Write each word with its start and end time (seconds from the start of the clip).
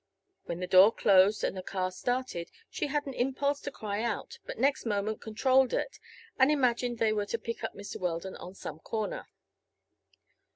When 0.45 0.61
the 0.61 0.65
door 0.65 0.91
closed 0.91 1.43
and 1.43 1.55
the 1.55 1.61
car 1.61 1.91
started 1.91 2.49
she 2.71 2.87
had 2.87 3.05
an 3.05 3.13
impulse 3.13 3.61
to 3.61 3.71
cry 3.71 4.01
out 4.01 4.39
but 4.47 4.57
next 4.57 4.83
moment 4.87 5.21
controlled 5.21 5.75
it 5.75 5.99
and 6.39 6.49
imagined 6.51 6.97
they 6.97 7.13
were 7.13 7.27
to 7.27 7.37
pick 7.37 7.63
up 7.63 7.75
Mr. 7.75 7.99
Weldon 7.99 8.35
on 8.37 8.55
some 8.55 8.79
corner. 8.79 9.27